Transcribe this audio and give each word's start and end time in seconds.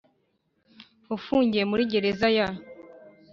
ufungiye 1.15 1.63
muri 1.71 1.83
Gereza 1.91 2.27
ya 2.37 2.47